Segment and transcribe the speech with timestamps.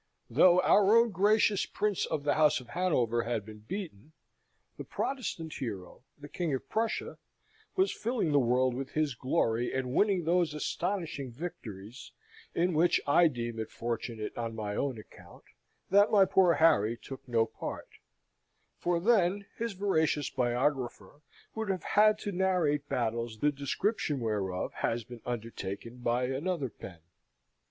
[0.31, 4.13] Though our own gracious Prince of the house of Hanover had been beaten,
[4.75, 7.19] the Protestant Hero, the King of Prussia,
[7.75, 12.13] was filling the world with his glory, and winning those astonishing victories
[12.55, 15.43] in which I deem it fortunate on my own account
[15.91, 17.89] that my poor Harry took no part;
[18.79, 21.21] for then his veracious biographer
[21.53, 27.01] would have had to narrate battles the description whereof has been undertaken by another pen.